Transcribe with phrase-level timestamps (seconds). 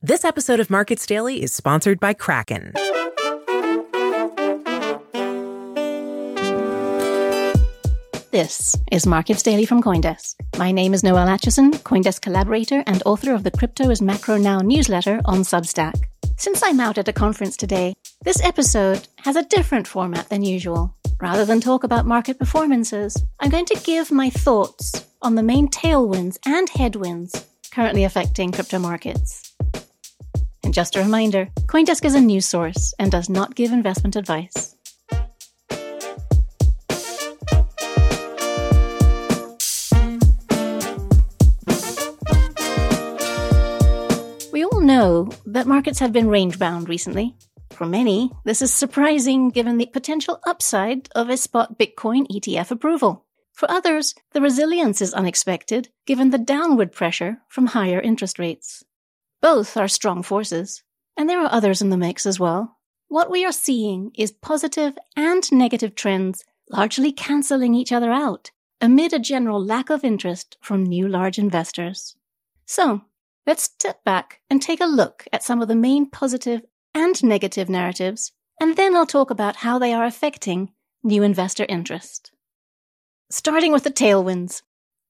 [0.00, 2.72] This episode of Markets Daily is sponsored by Kraken.
[8.30, 10.36] This is Markets Daily from Coindesk.
[10.56, 14.60] My name is Noelle Acheson, Coindesk collaborator and author of the Crypto is Macro Now
[14.60, 16.00] newsletter on Substack.
[16.36, 17.92] Since I'm out at a conference today,
[18.22, 20.94] this episode has a different format than usual.
[21.20, 25.66] Rather than talk about market performances, I'm going to give my thoughts on the main
[25.66, 29.47] tailwinds and headwinds currently affecting crypto markets.
[30.68, 34.76] And just a reminder Coindesk is a news source and does not give investment advice.
[44.52, 47.34] We all know that markets have been range bound recently.
[47.70, 53.24] For many, this is surprising given the potential upside of a spot Bitcoin ETF approval.
[53.54, 58.84] For others, the resilience is unexpected given the downward pressure from higher interest rates.
[59.40, 60.82] Both are strong forces,
[61.16, 62.78] and there are others in the mix as well.
[63.08, 68.50] What we are seeing is positive and negative trends largely cancelling each other out
[68.80, 72.16] amid a general lack of interest from new large investors.
[72.66, 73.02] So,
[73.46, 76.62] let's step back and take a look at some of the main positive
[76.94, 80.72] and negative narratives, and then I'll talk about how they are affecting
[81.02, 82.32] new investor interest.
[83.30, 84.62] Starting with the tailwinds.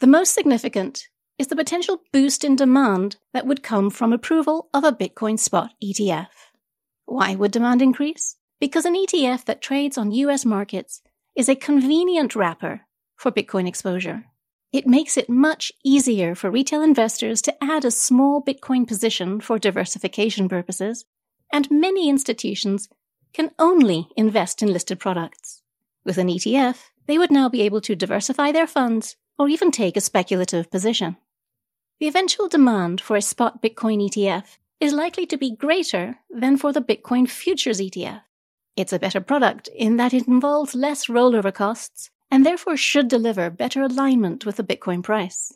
[0.00, 1.08] The most significant
[1.40, 5.72] is the potential boost in demand that would come from approval of a Bitcoin spot
[5.82, 6.26] ETF.
[7.06, 8.36] Why would demand increase?
[8.60, 11.00] Because an ETF that trades on US markets
[11.34, 12.82] is a convenient wrapper
[13.16, 14.26] for Bitcoin exposure.
[14.70, 19.58] It makes it much easier for retail investors to add a small Bitcoin position for
[19.58, 21.06] diversification purposes,
[21.50, 22.90] and many institutions
[23.32, 25.62] can only invest in listed products.
[26.04, 29.96] With an ETF, they would now be able to diversify their funds or even take
[29.96, 31.16] a speculative position.
[32.00, 36.72] The eventual demand for a spot Bitcoin ETF is likely to be greater than for
[36.72, 38.22] the Bitcoin futures ETF.
[38.74, 43.50] It's a better product in that it involves less rollover costs and therefore should deliver
[43.50, 45.52] better alignment with the Bitcoin price.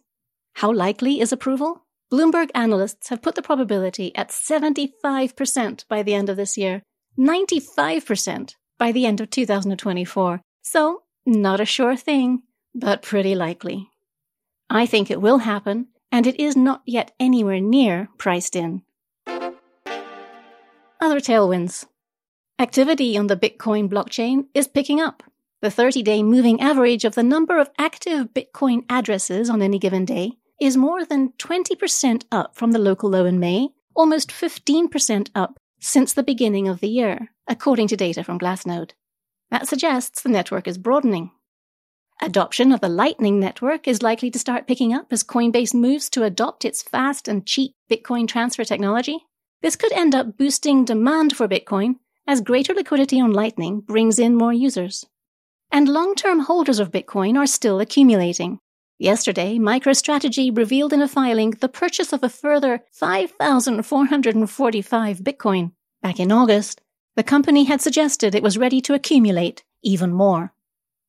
[0.57, 1.87] How likely is approval?
[2.13, 6.83] Bloomberg analysts have put the probability at 75% by the end of this year,
[7.19, 10.43] 95% by the end of 2024.
[10.61, 12.43] So, not a sure thing,
[12.75, 13.89] but pretty likely.
[14.69, 18.83] I think it will happen, and it is not yet anywhere near priced in.
[21.01, 21.87] Other tailwinds.
[22.57, 25.25] Activity on the Bitcoin blockchain is picking up.
[25.61, 30.05] The 30 day moving average of the number of active Bitcoin addresses on any given
[30.05, 35.59] day is more than 20% up from the local low in May, almost 15% up
[35.81, 38.93] since the beginning of the year, according to data from Glassnode.
[39.51, 41.33] That suggests the network is broadening.
[42.23, 46.23] Adoption of the Lightning Network is likely to start picking up as Coinbase moves to
[46.23, 49.19] adopt its fast and cheap Bitcoin transfer technology.
[49.63, 54.35] This could end up boosting demand for Bitcoin as greater liquidity on Lightning brings in
[54.37, 55.05] more users.
[55.73, 58.61] And long term holders of Bitcoin are still accumulating.
[58.99, 65.73] Yesterday, MicroStrategy revealed in a filing the purchase of a further 5,445 Bitcoin.
[66.01, 66.81] Back in August,
[67.17, 70.53] the company had suggested it was ready to accumulate even more.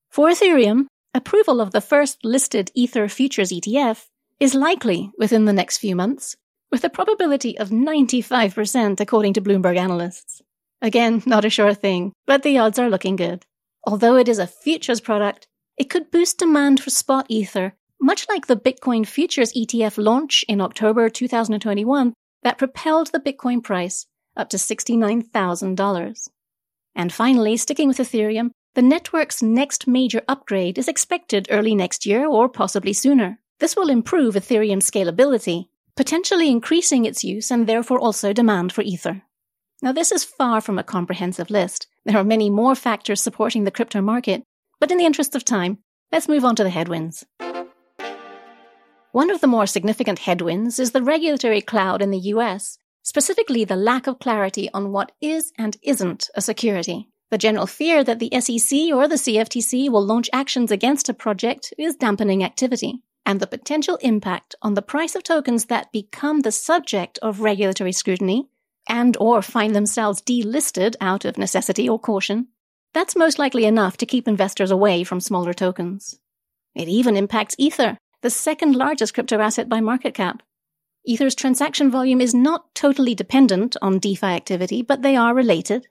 [0.09, 4.07] For Ethereum, approval of the first listed Ether futures ETF
[4.39, 6.35] is likely within the next few months,
[6.71, 10.41] with a probability of 95% according to Bloomberg analysts.
[10.81, 13.45] Again, not a sure thing, but the odds are looking good.
[13.85, 18.47] Although it is a futures product, it could boost demand for spot Ether, much like
[18.47, 24.05] the Bitcoin futures ETF launch in October 2021 that propelled the Bitcoin price
[24.35, 26.29] up to $69,000.
[26.93, 32.27] And finally, sticking with Ethereum, the network's next major upgrade is expected early next year
[32.27, 33.39] or possibly sooner.
[33.59, 39.21] This will improve Ethereum scalability, potentially increasing its use and therefore also demand for Ether.
[39.81, 41.87] Now, this is far from a comprehensive list.
[42.05, 44.43] There are many more factors supporting the crypto market,
[44.81, 45.77] but in the interest of time,
[46.11, 47.25] let's move on to the headwinds.
[49.13, 53.77] One of the more significant headwinds is the regulatory cloud in the US, specifically the
[53.77, 57.07] lack of clarity on what is and isn't a security.
[57.31, 61.73] The general fear that the SEC or the CFTC will launch actions against a project
[61.77, 66.51] is dampening activity, and the potential impact on the price of tokens that become the
[66.51, 68.47] subject of regulatory scrutiny
[68.87, 72.47] and or find themselves delisted out of necessity or caution,
[72.93, 76.19] that's most likely enough to keep investors away from smaller tokens.
[76.75, 80.43] It even impacts Ether, the second largest crypto asset by market cap.
[81.05, 85.87] Ether's transaction volume is not totally dependent on DeFi activity, but they are related.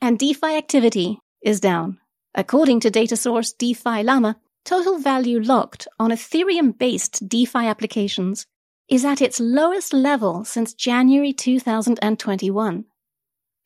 [0.00, 1.98] And DeFi activity is down.
[2.34, 8.46] According to data source DeFi Llama, total value locked on Ethereum based DeFi applications
[8.88, 12.84] is at its lowest level since January 2021.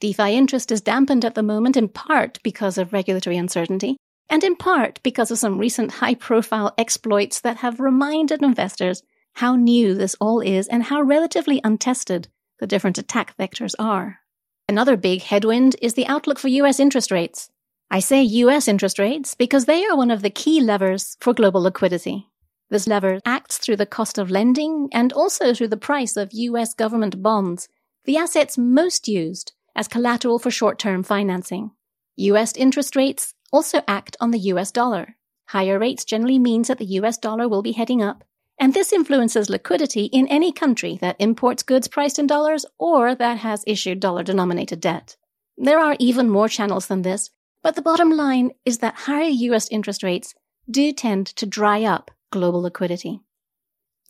[0.00, 3.96] DeFi interest is dampened at the moment in part because of regulatory uncertainty,
[4.30, 9.02] and in part because of some recent high profile exploits that have reminded investors
[9.34, 12.28] how new this all is and how relatively untested
[12.60, 14.20] the different attack vectors are.
[14.70, 17.50] Another big headwind is the outlook for US interest rates.
[17.90, 21.62] I say US interest rates because they are one of the key levers for global
[21.62, 22.28] liquidity.
[22.68, 26.72] This lever acts through the cost of lending and also through the price of US
[26.72, 27.68] government bonds,
[28.04, 31.72] the assets most used as collateral for short-term financing.
[32.14, 35.16] US interest rates also act on the US dollar.
[35.48, 38.22] Higher rates generally means that the US dollar will be heading up,
[38.60, 43.38] and this influences liquidity in any country that imports goods priced in dollars or that
[43.38, 45.16] has issued dollar denominated debt.
[45.56, 47.30] There are even more channels than this,
[47.62, 50.34] but the bottom line is that higher US interest rates
[50.70, 53.20] do tend to dry up global liquidity.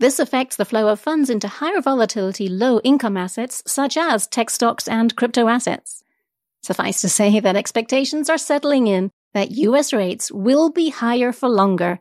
[0.01, 4.51] This affects the flow of funds into higher volatility, low income assets such as tech
[4.51, 6.03] stocks and crypto assets.
[6.63, 11.49] Suffice to say that expectations are settling in that US rates will be higher for
[11.49, 12.01] longer,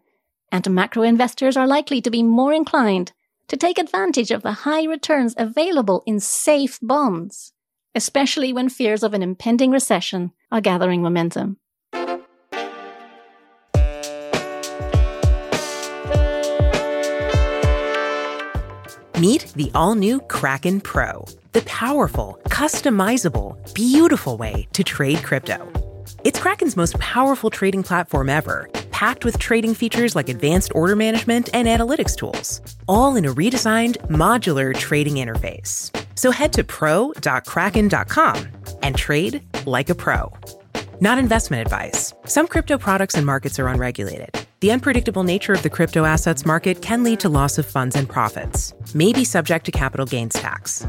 [0.51, 3.11] and macro investors are likely to be more inclined
[3.47, 7.53] to take advantage of the high returns available in safe bonds
[7.95, 11.57] especially when fears of an impending recession are gathering momentum.
[19.19, 25.69] Meet the all new Kraken Pro, the powerful, customizable, beautiful way to trade crypto.
[26.23, 28.69] It's Kraken's most powerful trading platform ever,
[28.99, 33.95] packed with trading features like advanced order management and analytics tools, all in a redesigned,
[34.09, 35.89] modular trading interface.
[36.15, 38.47] So head to pro.kraken.com
[38.83, 40.33] and trade like a pro.
[40.99, 42.13] Not investment advice.
[42.25, 44.31] Some crypto products and markets are unregulated.
[44.59, 48.09] The unpredictable nature of the crypto assets market can lead to loss of funds and
[48.09, 50.85] profits, may be subject to capital gains tax.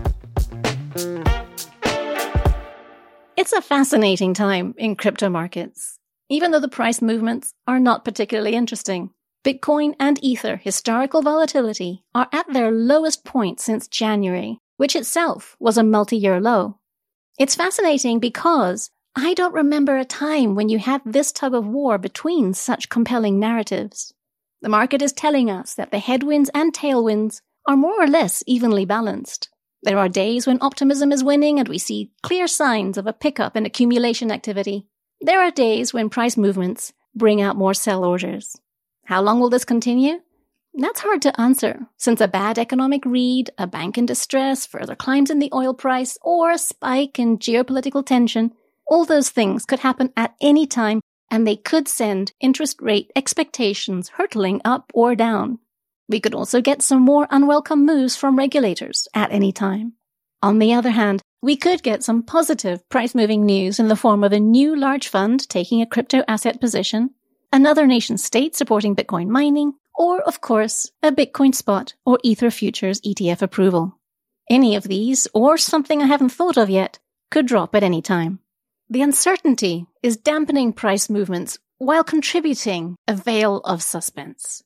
[3.36, 5.99] It's a fascinating time in crypto markets,
[6.30, 9.10] even though the price movements are not particularly interesting.
[9.44, 15.76] Bitcoin and Ether historical volatility are at their lowest point since January, which itself was
[15.76, 16.78] a multi-year low.
[17.38, 21.98] It's fascinating because I don't remember a time when you had this tug of war
[21.98, 24.14] between such compelling narratives.
[24.62, 28.84] The market is telling us that the headwinds and tailwinds are more or less evenly
[28.84, 29.48] balanced.
[29.82, 33.56] There are days when optimism is winning and we see clear signs of a pickup
[33.56, 34.86] in accumulation activity.
[35.22, 38.56] There are days when price movements bring out more sell orders.
[39.04, 40.20] How long will this continue?
[40.72, 45.28] That's hard to answer, since a bad economic read, a bank in distress, further climbs
[45.28, 48.52] in the oil price, or a spike in geopolitical tension,
[48.86, 51.00] all those things could happen at any time,
[51.30, 55.58] and they could send interest rate expectations hurtling up or down.
[56.08, 59.94] We could also get some more unwelcome moves from regulators at any time.
[60.42, 64.22] On the other hand, we could get some positive price moving news in the form
[64.22, 67.10] of a new large fund taking a crypto asset position,
[67.52, 73.00] another nation state supporting Bitcoin mining, or, of course, a Bitcoin spot or Ether futures
[73.00, 73.98] ETF approval.
[74.50, 76.98] Any of these, or something I haven't thought of yet,
[77.30, 78.40] could drop at any time.
[78.90, 84.62] The uncertainty is dampening price movements while contributing a veil of suspense.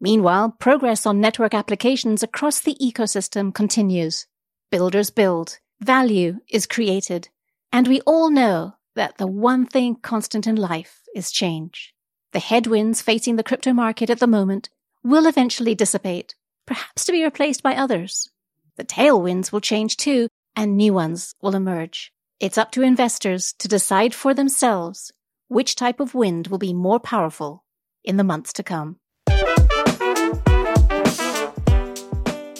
[0.00, 4.26] Meanwhile, progress on network applications across the ecosystem continues.
[4.70, 7.28] Builders build, value is created,
[7.72, 11.94] and we all know that the one thing constant in life is change.
[12.32, 14.70] The headwinds facing the crypto market at the moment
[15.02, 16.34] will eventually dissipate,
[16.66, 18.30] perhaps to be replaced by others.
[18.76, 22.12] The tailwinds will change too, and new ones will emerge.
[22.40, 25.12] It's up to investors to decide for themselves
[25.48, 27.64] which type of wind will be more powerful
[28.04, 28.96] in the months to come.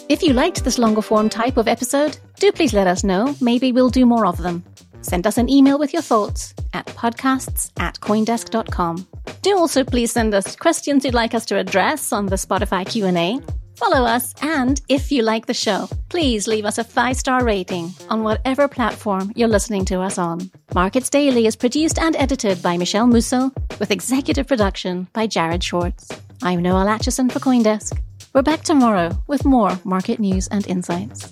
[0.09, 3.33] If you liked this longer form type of episode, do please let us know.
[3.39, 4.65] Maybe we'll do more of them.
[4.99, 9.07] Send us an email with your thoughts at podcasts at coindesk.com.
[9.41, 13.39] Do also please send us questions you'd like us to address on the Spotify Q&A.
[13.77, 18.23] Follow us and if you like the show, please leave us a 5-star rating on
[18.23, 20.51] whatever platform you're listening to us on.
[20.75, 26.09] Markets Daily is produced and edited by Michele Musso with executive production by Jared Schwartz.
[26.41, 27.97] I'm Noelle Acheson for Coindesk.
[28.33, 31.31] We're back tomorrow with more market news and insights.